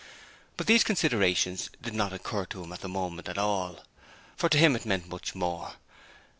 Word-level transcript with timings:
But 0.57 0.65
these 0.65 0.83
considerations 0.83 1.69
did 1.79 1.93
not 1.93 2.11
occur 2.11 2.45
to 2.47 2.63
him 2.63 2.73
at 2.73 2.81
the 2.81 2.89
moment 2.89 3.29
at 3.29 3.37
all, 3.37 3.83
for 4.35 4.49
to 4.49 4.57
him 4.57 4.75
it 4.75 4.83
meant 4.83 5.07
much 5.07 5.35
more. 5.35 5.75